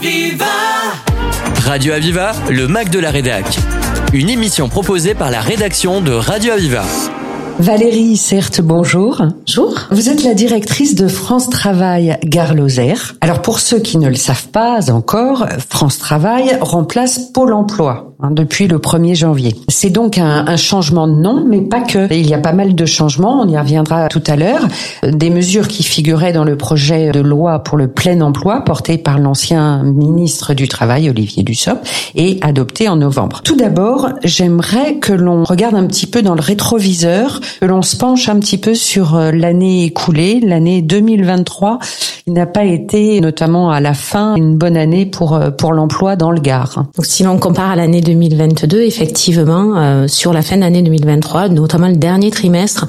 [0.00, 0.46] Aviva
[1.66, 3.44] Radio Aviva, le Mac de la Rédac.
[4.14, 6.84] Une émission proposée par la rédaction de Radio Aviva.
[7.58, 9.22] Valérie certes, bonjour.
[9.46, 9.78] Bonjour.
[9.90, 13.14] Vous êtes la directrice de France Travail Gare Lozère.
[13.20, 18.30] Alors pour ceux qui ne le savent pas encore, France Travail remplace Pôle Emploi hein,
[18.30, 19.54] depuis le 1er janvier.
[19.68, 22.12] C'est donc un, un, changement de nom, mais pas que.
[22.12, 24.66] Il y a pas mal de changements, on y reviendra tout à l'heure.
[25.02, 29.18] Des mesures qui figuraient dans le projet de loi pour le plein emploi porté par
[29.18, 33.40] l'ancien ministre du Travail, Olivier Dussopt, et adopté en novembre.
[33.42, 37.96] Tout d'abord, j'aimerais que l'on regarde un petit peu dans le rétroviseur que l'on se
[37.96, 41.78] penche un petit peu sur euh, l'année écoulée, l'année 2023.
[42.26, 46.16] Il n'a pas été, notamment à la fin, une bonne année pour euh, pour l'emploi
[46.16, 46.86] dans le Gard.
[46.96, 51.48] Donc, si l'on compare à l'année 2022, effectivement, euh, sur la fin de l'année 2023,
[51.48, 52.86] notamment le dernier trimestre,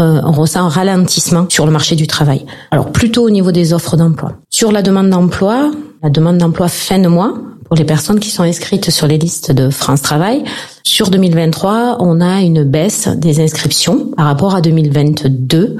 [0.00, 2.44] euh, on ressent un ralentissement sur le marché du travail.
[2.72, 4.32] Alors plutôt au niveau des offres d'emploi.
[4.50, 5.70] Sur la demande d'emploi,
[6.02, 9.52] la demande d'emploi fin de mois, pour les personnes qui sont inscrites sur les listes
[9.52, 10.44] de France Travail.
[10.82, 15.76] Sur 2023, on a une baisse des inscriptions par rapport à 2022.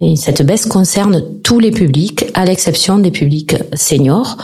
[0.00, 4.36] Et cette baisse concerne tous les publics, à l'exception des publics seniors,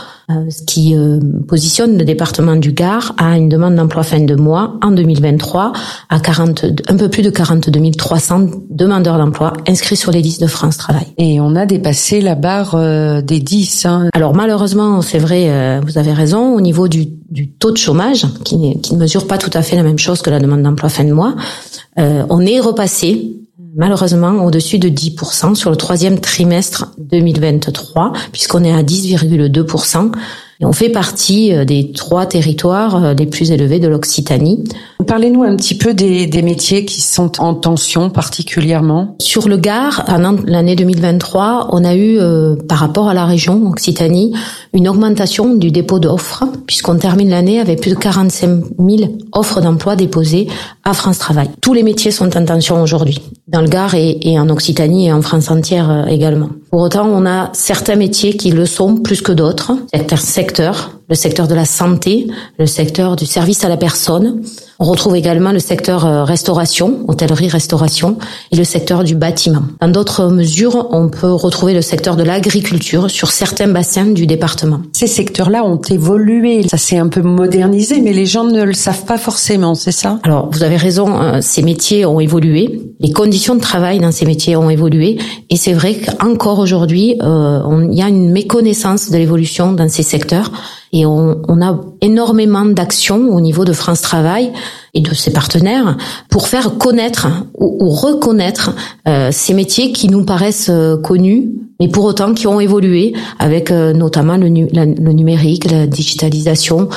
[0.49, 4.77] ce qui euh, positionne le département du Gard à une demande d'emploi fin de mois
[4.81, 5.73] en 2023
[6.09, 10.47] à 40, un peu plus de 42 300 demandeurs d'emploi inscrits sur les listes de
[10.47, 11.05] France Travail.
[11.17, 13.85] Et on a dépassé la barre euh, des 10.
[13.85, 14.09] Hein.
[14.13, 18.79] Alors malheureusement, c'est vrai, vous avez raison, au niveau du, du taux de chômage, qui,
[18.81, 21.03] qui, ne mesure pas tout à fait la même chose que la demande d'emploi fin
[21.03, 21.35] de mois,
[21.97, 23.44] on est repassé
[23.75, 30.11] malheureusement au-dessus de 10% sur le troisième trimestre 2023, puisqu'on est à 10,2%.
[30.61, 34.63] Et on fait partie des trois territoires les plus élevés de l'Occitanie.
[35.05, 39.17] Parlez-nous un petit peu des, des, métiers qui sont en tension particulièrement.
[39.19, 43.67] Sur le Gard, pendant l'année 2023, on a eu, euh, par rapport à la région
[43.67, 44.33] Occitanie,
[44.73, 49.97] une augmentation du dépôt d'offres, puisqu'on termine l'année avec plus de 45 000 offres d'emploi
[49.97, 50.47] déposées
[50.85, 51.49] à France Travail.
[51.61, 55.13] Tous les métiers sont en tension aujourd'hui, dans le Gard et, et, en Occitanie et
[55.13, 56.49] en France entière euh, également.
[56.71, 61.15] Pour autant, on a certains métiers qui le sont plus que d'autres, certains secteurs, le
[61.15, 62.27] secteur de la santé,
[62.57, 64.41] le secteur du service à la personne.
[64.79, 68.17] On retrouve également le secteur restauration, hôtellerie-restauration,
[68.51, 69.61] et le secteur du bâtiment.
[69.79, 74.81] Dans d'autres mesures, on peut retrouver le secteur de l'agriculture sur certains bassins du département.
[74.93, 79.05] Ces secteurs-là ont évolué, ça s'est un peu modernisé, mais les gens ne le savent
[79.05, 80.19] pas forcément, c'est ça?
[80.23, 84.55] Alors, vous avez raison, ces métiers ont évolué, les conditions de travail dans ces métiers
[84.55, 85.17] ont évolué,
[85.49, 90.03] et c'est vrai qu'encore aujourd'hui, euh, il y a une méconnaissance de l'évolution dans ces
[90.03, 90.51] secteurs.
[90.95, 94.53] Et on, on a énormément d'actions au niveau de France Travail
[94.93, 95.97] et de ses partenaires
[96.29, 98.73] pour faire connaître ou, reconnaître
[99.07, 101.51] euh, ces métiers qui nous paraissent euh, connus,
[101.81, 106.87] mais pour autant qui ont évolué avec euh, notamment le, numérique, la digitalisation,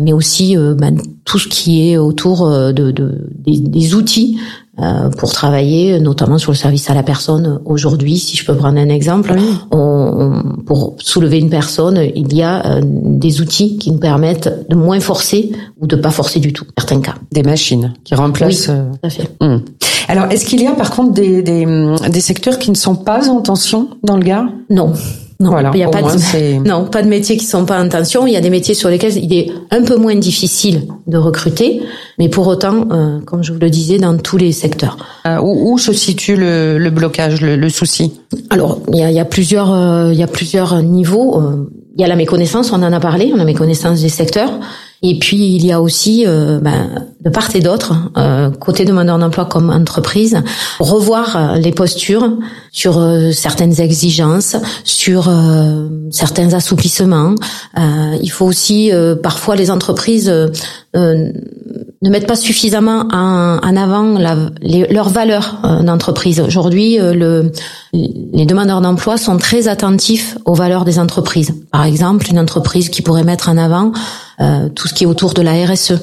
[0.00, 0.96] mais aussi ben,
[1.26, 4.38] tout ce qui est autour de, de des, des, outils
[5.18, 7.60] pour travailler, notamment sur le service à la personne.
[7.64, 9.58] Aujourd'hui, si je peux prendre un exemple, oui.
[9.70, 14.76] on, on, pour soulever une personne, il y a des outils qui nous permettent de
[14.76, 17.14] moins forcer ou de pas forcer du tout, certains cas.
[17.32, 18.68] Des machines qui remplacent.
[18.68, 19.30] Oui, tout à fait.
[19.40, 19.62] Hum.
[20.08, 21.66] Alors, est-ce qu'il y a par contre des, des,
[22.10, 24.92] des, secteurs qui ne sont pas en tension dans le Gard Non.
[25.38, 27.88] Non, voilà, il y a pas de, non, pas de métiers qui sont pas en
[27.88, 28.26] tension.
[28.26, 31.82] Il y a des métiers sur lesquels il est un peu moins difficile de recruter,
[32.18, 34.96] mais pour autant, euh, comme je vous le disais, dans tous les secteurs.
[35.26, 38.12] Euh, où, où, se situe le, le blocage, le, le, souci
[38.48, 41.42] Alors, il y a, il y a plusieurs, euh, il y a plusieurs niveaux.
[41.96, 44.52] Il y a la méconnaissance, on en a parlé, on a méconnaissance des secteurs.
[45.02, 49.18] Et puis il y a aussi, euh, ben, de part et d'autre, euh, côté demandeur
[49.18, 50.38] d'emploi comme entreprise,
[50.80, 52.30] revoir les postures
[52.72, 57.34] sur euh, certaines exigences, sur euh, certains assouplissements.
[57.78, 58.90] Euh, il faut aussi,
[59.22, 60.32] parfois, les entreprises
[62.02, 66.40] ne mettent pas suffisamment en, en avant leurs valeurs d'entreprise.
[66.40, 67.50] Aujourd'hui, le,
[67.92, 71.54] les demandeurs d'emploi sont très attentifs aux valeurs des entreprises.
[71.72, 73.92] Par exemple, une entreprise qui pourrait mettre en avant
[74.40, 75.94] euh, tout ce qui est autour de la RSE,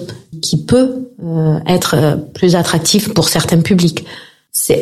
[0.42, 4.06] qui peut euh, être euh, plus attractif pour certains publics.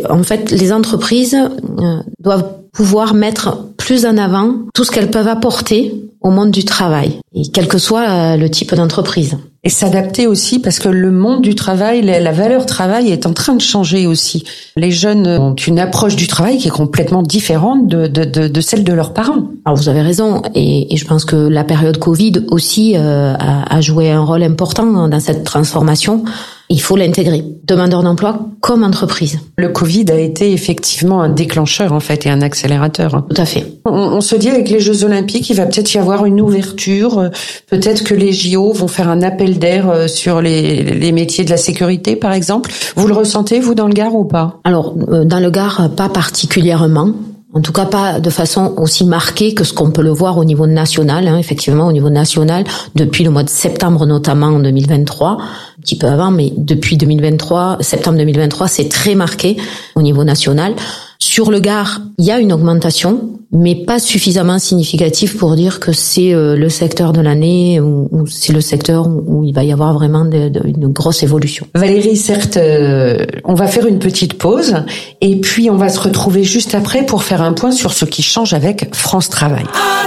[0.09, 3.57] En fait les entreprises euh, doivent pouvoir mettre
[3.91, 7.77] plus en avant tout ce qu'elles peuvent apporter au monde du travail, et quel que
[7.77, 9.37] soit euh, le type d'entreprise.
[9.65, 13.53] Et s'adapter aussi parce que le monde du travail, la valeur travail est en train
[13.53, 14.45] de changer aussi.
[14.77, 18.61] Les jeunes ont une approche du travail qui est complètement différente de, de, de, de
[18.61, 19.43] celle de leurs parents.
[19.65, 23.75] Alors vous avez raison, et, et je pense que la période Covid aussi euh, a,
[23.75, 26.23] a, joué un rôle important dans cette transformation.
[26.71, 27.43] Il faut l'intégrer.
[27.65, 29.39] Demandeur d'emploi comme entreprise.
[29.57, 33.25] Le Covid a été effectivement un déclencheur en fait et un accélérateur.
[33.29, 33.65] Tout à fait.
[33.85, 37.29] On, on se dit avec les Jeux Olympiques, il va peut-être y avoir une ouverture.
[37.69, 41.49] Peut-être que les JO vont faire un appel d'air euh, sur les, les métiers de
[41.49, 42.71] la sécurité, par exemple.
[42.95, 44.59] Vous le ressentez vous dans le Gard ou pas?
[44.63, 47.11] Alors, euh, dans le Gard, pas particulièrement.
[47.53, 50.45] En tout cas, pas de façon aussi marquée que ce qu'on peut le voir au
[50.45, 51.27] niveau national.
[51.27, 51.37] hein.
[51.37, 52.63] effectivement, au niveau national,
[52.95, 55.37] depuis le mois de septembre notamment en 2023,
[55.81, 59.57] un petit peu avant, mais depuis 2023, septembre 2023, c'est très marqué
[59.95, 60.75] au niveau national.
[61.17, 65.91] Sur le Gard, il y a une augmentation, mais pas suffisamment significative pour dire que
[65.91, 69.91] c'est euh, le secteur de l'année ou, c'est le secteur où, il va y avoir
[69.95, 71.65] vraiment de- de- une grosse évolution.
[71.73, 74.75] Valérie, certes, euh, on va faire une petite pause
[75.21, 78.21] et puis on va se retrouver juste après pour faire un point sur ce qui
[78.21, 79.63] change avec France Travail.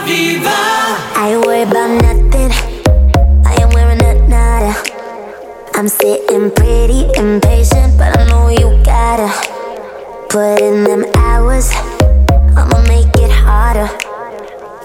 [0.06, 2.73] I worry about nothing.
[5.76, 9.28] I'm sitting pretty impatient, but I know you gotta
[10.30, 11.68] put in them hours.
[12.56, 13.90] I'ma make it harder.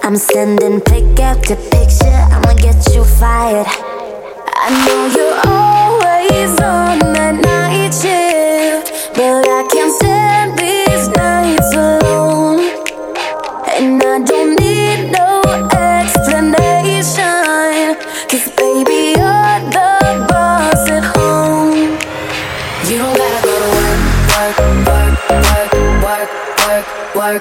[0.01, 2.19] I'm sending pick after picture.
[2.33, 3.67] I'ma get you fired.
[3.67, 8.28] I know you're always on that night shift,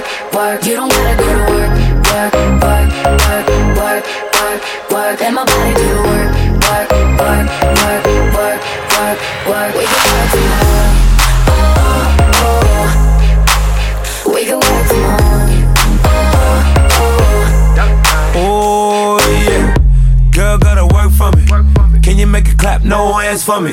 [0.00, 0.64] work, work.
[0.64, 1.70] You don't gotta go to work,
[2.10, 2.88] work, work,
[3.20, 4.04] work, work,
[4.40, 4.60] work,
[4.90, 5.20] work.
[5.20, 6.30] Let my body do the work,
[6.66, 7.46] work, work,
[7.80, 8.04] work,
[8.34, 8.60] work,
[8.96, 9.18] work,
[9.48, 9.72] work.
[9.74, 10.92] We can work from home.
[11.76, 12.88] Oh, oh.
[14.32, 15.50] We can work from home.
[18.32, 19.74] Oh yeah,
[20.32, 21.42] girl gotta work for me.
[22.00, 22.82] Can you make it clap?
[22.84, 23.72] No hands for me.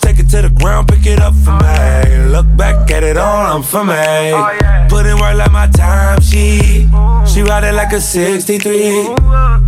[0.00, 2.19] Take it to the ground, pick it up for me.
[2.30, 4.30] Look back at it all, I'm for me.
[4.88, 6.88] Put in work like my time, she.
[7.26, 9.08] She ride it like a 63.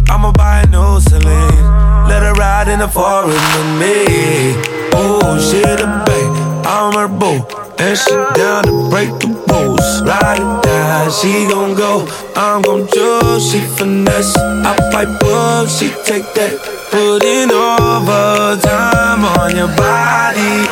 [0.08, 2.08] I'ma buy a new Celine.
[2.08, 4.54] Let her ride in the foreign with me.
[4.94, 6.32] Oh, she the babe,
[6.64, 7.42] I'm her boo.
[7.82, 10.02] And she down to break the rules.
[10.02, 12.06] Ride it down, she gon' go.
[12.36, 14.36] I'm gon' choose, she finesse.
[14.36, 16.60] I pipe up, she take that.
[16.92, 20.71] Put in overtime on your body.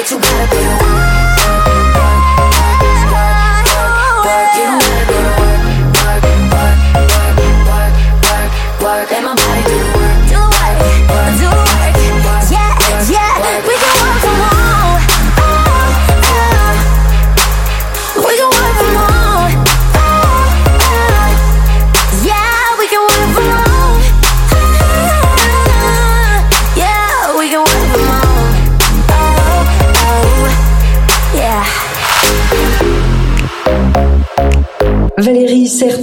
[0.00, 0.89] But you gotta put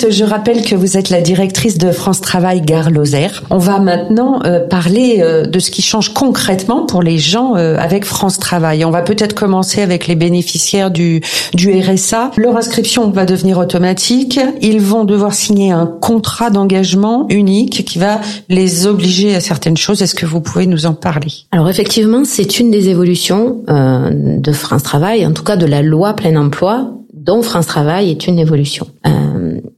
[0.09, 3.43] Je rappelle que vous êtes la directrice de France Travail Gare Lozère.
[3.49, 7.77] On va maintenant euh, parler euh, de ce qui change concrètement pour les gens euh,
[7.77, 8.85] avec France Travail.
[8.85, 11.21] On va peut-être commencer avec les bénéficiaires du,
[11.53, 12.31] du RSA.
[12.37, 14.39] Leur inscription va devenir automatique.
[14.61, 20.01] Ils vont devoir signer un contrat d'engagement unique qui va les obliger à certaines choses.
[20.01, 21.31] Est-ce que vous pouvez nous en parler?
[21.51, 25.81] Alors effectivement, c'est une des évolutions euh, de France Travail, en tout cas de la
[25.81, 28.87] loi plein emploi, dont France Travail est une évolution.
[29.05, 29.09] Euh,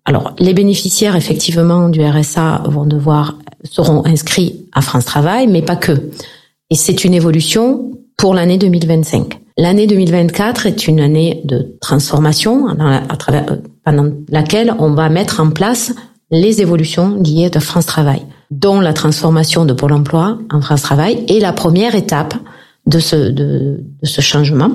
[0.10, 5.76] alors les bénéficiaires effectivement du RSA vont devoir seront inscrits à France Travail, mais pas
[5.76, 5.92] que.
[6.72, 9.40] Et c'est une évolution pour l'année 2025.
[9.56, 15.42] L'année 2024 est une année de transformation à travers, euh, pendant laquelle on va mettre
[15.42, 15.94] en place
[16.32, 21.24] les évolutions liées de France Travail, dont la transformation de Pôle Emploi en France Travail
[21.28, 22.34] est la première étape
[22.88, 24.72] de ce, de, de ce changement.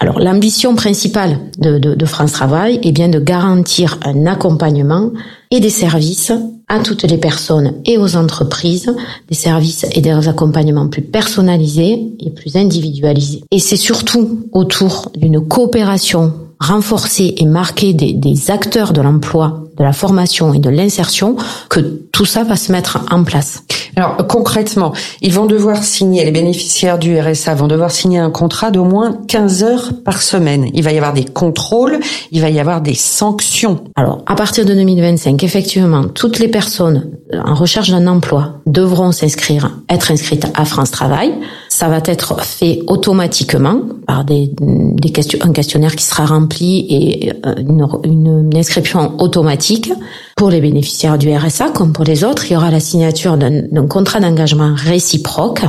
[0.00, 5.10] Alors l'ambition principale de, de, de, France Travail est bien de garantir un accompagnement
[5.50, 6.32] et des services
[6.68, 8.94] à toutes les personnes et aux entreprises,
[9.28, 13.42] des services et des accompagnements plus personnalisés et plus individualisés.
[13.50, 19.84] Et c'est surtout autour d'une coopération renforcée et marquée des, des acteurs de l'emploi de
[19.84, 21.36] la formation et de l'insertion
[21.70, 21.80] que
[22.12, 23.62] tout ça va se mettre en place.
[23.96, 28.70] Alors concrètement, ils vont devoir signer, les bénéficiaires du RSA vont devoir signer un contrat
[28.70, 30.68] d'au moins 15 heures par semaine.
[30.74, 31.98] Il va y avoir des contrôles,
[32.30, 33.80] il va y avoir des sanctions.
[33.96, 39.70] Alors à partir de 2025, effectivement, toutes les personnes en recherche d'un emploi devront s'inscrire,
[39.88, 41.32] être inscrites à France Travail.
[41.68, 47.32] Ça va être fait automatiquement par des, des questions, un questionnaire qui sera rempli et
[47.46, 49.92] euh, une, une inscription automatique.
[50.36, 53.77] Pour les bénéficiaires du RSA, comme pour les autres, il y aura la signature d'un
[53.86, 55.62] contrat d'engagement réciproque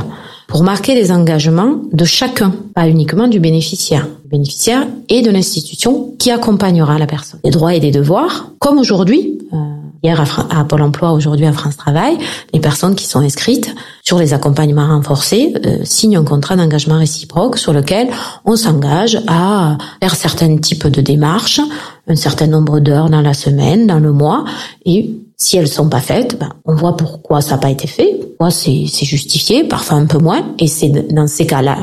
[0.50, 6.14] pour marquer les engagements de chacun, pas uniquement du bénéficiaire, du bénéficiaire et de l'institution
[6.18, 7.38] qui accompagnera la personne.
[7.44, 9.56] Les droits et les devoirs, comme aujourd'hui, euh,
[10.02, 12.16] hier à, Pôle Emploi, aujourd'hui à France Travail,
[12.52, 17.56] les personnes qui sont inscrites sur les accompagnements renforcés euh, signent un contrat d'engagement réciproque
[17.56, 18.08] sur lequel
[18.44, 21.60] on s'engage à faire certains types de démarches,
[22.08, 24.44] un certain nombre d'heures dans la semaine, dans le mois,
[24.84, 28.14] et si elles sont pas faites, ben, on voit pourquoi ça n'a pas été fait,
[28.20, 31.78] pourquoi c'est justifié, parfois un peu moins, et c'est dans ces cas-là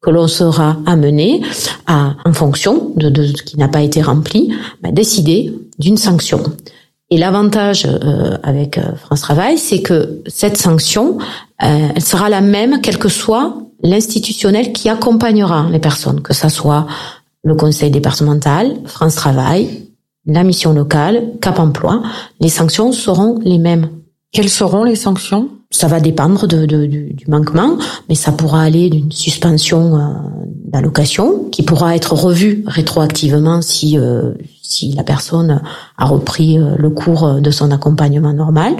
[0.00, 1.42] que l'on sera amené
[1.86, 6.40] à, en fonction de, de ce qui n'a pas été rempli, ben, décider d'une sanction.
[7.10, 11.18] Et l'avantage euh, avec euh, France Travail, c'est que cette sanction,
[11.64, 16.48] euh, elle sera la même quel que soit l'institutionnel qui accompagnera les personnes, que ça
[16.48, 16.86] soit
[17.42, 19.89] le conseil départemental, France Travail,
[20.26, 22.02] la mission locale, Cap Emploi.
[22.40, 23.88] Les sanctions seront les mêmes.
[24.32, 25.48] Quelles seront les sanctions?
[25.70, 27.76] Ça va dépendre de, de, du, du, manquement,
[28.08, 30.00] mais ça pourra aller d'une suspension euh,
[30.64, 35.62] d'allocation qui pourra être revue rétroactivement si euh, si la personne
[35.96, 38.74] a repris euh, le cours de son accompagnement normal.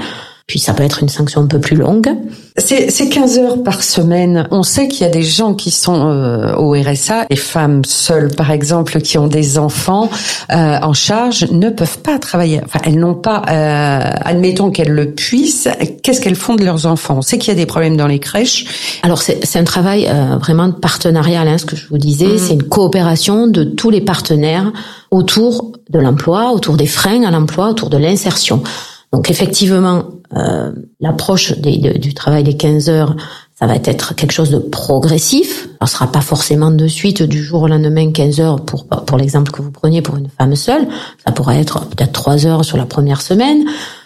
[0.51, 2.09] Puis ça peut être une sanction un peu plus longue.
[2.57, 4.49] C'est 15 heures par semaine.
[4.51, 8.35] On sait qu'il y a des gens qui sont euh, au RSA, les femmes seules
[8.35, 10.11] par exemple, qui ont des enfants
[10.51, 12.61] euh, en charge, ne peuvent pas travailler.
[12.65, 15.69] Enfin, elles n'ont pas, euh, admettons qu'elles le puissent,
[16.03, 17.19] qu'est-ce qu'elles font de leurs enfants?
[17.19, 18.99] On sait qu'il y a des problèmes dans les crèches.
[19.05, 22.27] Alors c'est un travail euh, vraiment partenarial, hein, ce que je vous disais.
[22.27, 22.39] Mmh.
[22.39, 24.73] C'est une coopération de tous les partenaires
[25.13, 28.65] autour de l'emploi, autour des freins à l'emploi, autour de l'insertion.
[29.13, 30.05] Donc effectivement,
[30.37, 33.17] euh, l'approche du travail des 15 heures,
[33.59, 35.69] ça va être quelque chose de progressif.
[35.81, 39.51] Ça sera pas forcément de suite du jour au lendemain 15 heures pour pour l'exemple
[39.51, 40.87] que vous preniez pour une femme seule.
[41.27, 43.65] Ça pourrait être peut-être 3 heures sur la première semaine,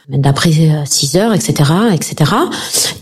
[0.08, 0.50] d'après
[0.84, 2.32] 6 heures, etc., etc.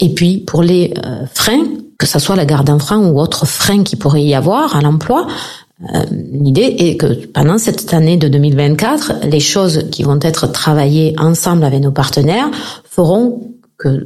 [0.00, 1.64] Et puis pour les euh, freins,
[1.98, 5.26] que ça soit la garde d'enfants ou autre frein qui pourrait y avoir à l'emploi,
[5.28, 5.71] euh,
[6.10, 11.64] l'idée est que pendant cette année de 2024, les choses qui vont être travaillées ensemble
[11.64, 12.50] avec nos partenaires
[12.88, 14.04] feront que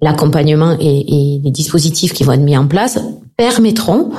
[0.00, 2.98] l'accompagnement et, les dispositifs qui vont être mis en place
[3.36, 4.10] permettront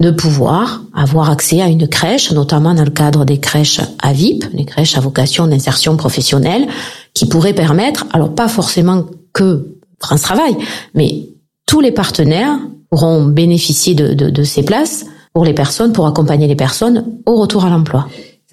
[0.00, 4.44] de pouvoir avoir accès à une crèche, notamment dans le cadre des crèches à VIP,
[4.52, 6.66] les crèches à vocation d'insertion professionnelle,
[7.14, 10.56] qui pourraient permettre, alors pas forcément que France Travail,
[10.94, 11.28] mais
[11.66, 12.58] tous les partenaires
[12.90, 17.70] pourront bénéficier de ces places pour les personnes, pour accompagner les personnes au retour à
[17.70, 18.06] l'emploi.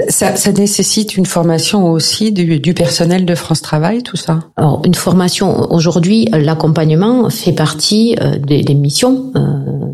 [0.07, 4.39] Ça, ça, nécessite une formation aussi du, du, personnel de France Travail, tout ça?
[4.55, 9.41] Alors, une formation, aujourd'hui, l'accompagnement fait partie euh, des, des, missions euh,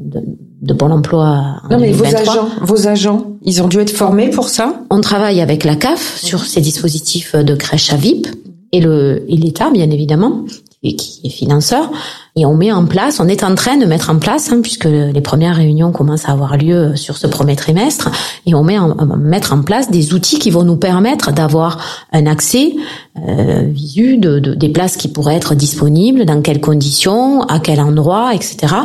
[0.06, 0.22] de,
[0.62, 1.56] de Pôle emploi.
[1.72, 4.75] Non, mais vos agents, vos agents, ils ont dû être formés pour ça?
[4.92, 8.27] On travaille avec la CAF sur ces dispositifs de crèche à VIP
[8.72, 10.44] et l'État, bien évidemment,
[10.94, 11.89] qui est financeur.
[12.36, 14.86] Et on met en place, on est en train de mettre en place, hein, puisque
[14.86, 18.12] les premières réunions commencent à avoir lieu sur ce premier trimestre,
[18.46, 22.25] et on met en, mettre en place des outils qui vont nous permettre d'avoir un
[22.25, 22.75] accès
[23.27, 27.80] euh, visu de, de, des places qui pourraient être disponibles, dans quelles conditions, à quel
[27.80, 28.75] endroit, etc.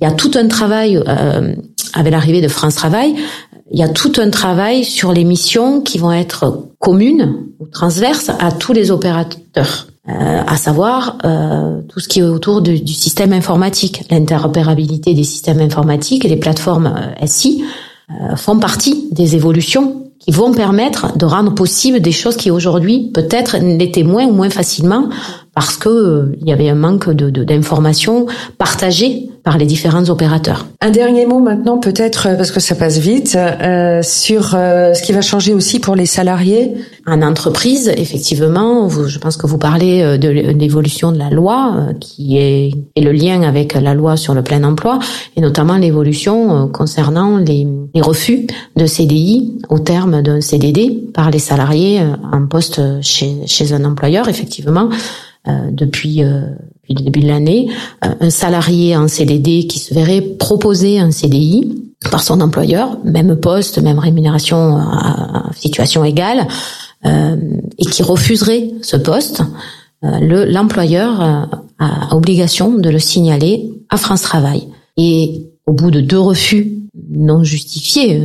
[0.00, 1.54] Il y a tout un travail euh,
[1.92, 3.14] avec l'arrivée de France Travail.
[3.70, 8.30] Il y a tout un travail sur les missions qui vont être communes ou transverses
[8.40, 9.89] à tous les opérateurs.
[10.10, 15.60] Euh, à savoir euh, tout ce qui est autour du, système informatique, l'interopérabilité des systèmes
[15.60, 17.62] informatiques et les plateformes euh, SI
[18.10, 23.10] euh, font partie des évolutions qui vont permettre de rendre possible des choses qui aujourd'hui
[23.14, 25.08] peut-être l'étaient moins ou moins facilement
[25.54, 28.26] parce que il y avait un manque de d'informations
[28.58, 30.66] partagées par les différents opérateurs.
[30.80, 35.02] Un dernier mot maintenant, peut-être euh, parce que ça passe vite, euh, sur euh, ce
[35.02, 36.74] qui va changer aussi pour les salariés.
[37.06, 41.74] En entreprise, effectivement, vous, je pense que vous parlez euh, de l'évolution de la loi,
[41.74, 44.98] euh, qui est, est, le lien avec la loi sur le plein emploi,
[45.36, 51.38] et notamment l'évolution concernant les, les, refus de CDI au terme d'un CDD par les
[51.38, 52.00] salariés
[52.32, 54.28] en poste chez, chez un employeur.
[54.28, 54.88] Effectivement,
[55.46, 56.22] depuis
[56.90, 57.68] depuis le début de l'année,
[58.04, 63.36] euh, un salarié en CDD qui se verrait proposer un CDI par son employeur, même
[63.36, 66.46] poste, même rémunération à situation égale,
[67.04, 67.36] euh,
[67.78, 69.42] et qui refuserait ce poste,
[70.04, 71.20] euh, l'employeur
[71.78, 74.68] a obligation de le signaler à France Travail.
[74.96, 78.20] Et au bout de deux refus non justifiés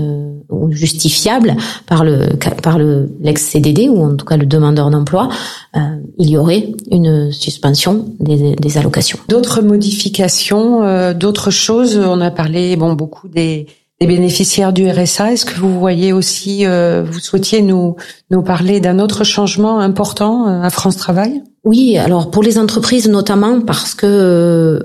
[0.49, 5.29] ou justifiables par le par le l'ex CDD ou en tout cas le demandeur d'emploi,
[5.75, 5.79] euh,
[6.17, 9.19] il y aurait une suspension des, des allocations.
[9.29, 11.97] D'autres modifications, euh, d'autres choses.
[11.97, 13.67] On a parlé bon beaucoup des
[14.01, 15.33] des bénéficiaires du RSA.
[15.33, 17.95] Est-ce que vous voyez aussi, euh, vous souhaitiez nous
[18.31, 21.43] nous parler d'un autre changement important à France Travail?
[21.63, 24.81] Oui, alors pour les entreprises notamment parce que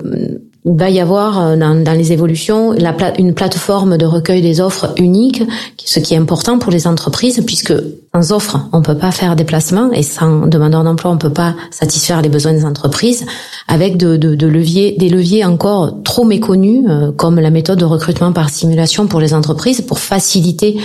[0.63, 4.61] il va y avoir euh, dans, dans les évolutions la une plateforme de recueil des
[4.61, 5.43] offres unique,
[5.83, 7.73] ce qui est important pour les entreprises, puisque
[8.13, 11.55] sans offre, on peut pas faire des placements et sans demandeur d'emploi, on peut pas
[11.71, 13.25] satisfaire les besoins des entreprises,
[13.67, 17.85] avec de, de, de leviers, des leviers encore trop méconnus, euh, comme la méthode de
[17.85, 20.79] recrutement par simulation pour les entreprises, pour faciliter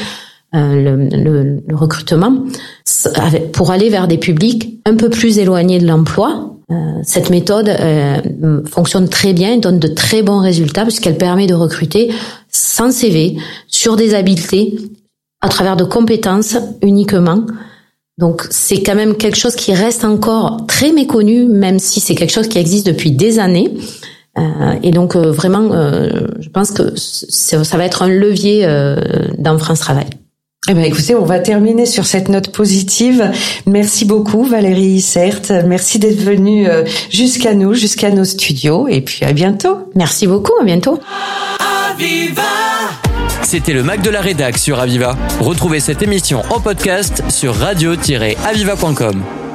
[0.54, 2.44] euh, le, le, le, recrutement,
[3.52, 6.55] pour aller vers des publics un peu plus éloignés de l'emploi,
[7.04, 12.10] cette méthode euh, fonctionne très bien, donne de très bons résultats puisqu'elle permet de recruter
[12.48, 13.36] sans CV,
[13.68, 14.76] sur des habiletés,
[15.40, 17.46] à travers de compétences uniquement.
[18.18, 22.32] Donc c'est quand même quelque chose qui reste encore très méconnu, même si c'est quelque
[22.32, 23.72] chose qui existe depuis des années.
[24.38, 28.66] Euh, et donc vraiment, je pense que ça va être un levier
[29.38, 30.06] dans France Travail.
[30.68, 33.30] Eh ben, écoutez, on va terminer sur cette note positive.
[33.66, 35.42] Merci beaucoup, Valérie Issert.
[35.64, 38.88] Merci d'être venue euh, jusqu'à nous, jusqu'à nos studios.
[38.88, 39.90] Et puis, à bientôt.
[39.94, 40.52] Merci beaucoup.
[40.60, 40.98] À bientôt.
[43.42, 45.16] C'était le Mac de la Rédac sur Aviva.
[45.40, 49.45] Retrouvez cette émission en podcast sur radio-aviva.com.